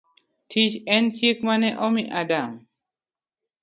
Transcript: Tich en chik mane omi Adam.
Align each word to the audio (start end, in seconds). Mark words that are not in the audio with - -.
Tich 0.49 0.75
en 0.95 1.05
chik 1.17 1.37
mane 1.47 1.69
omi 1.85 2.03
Adam. 2.21 2.51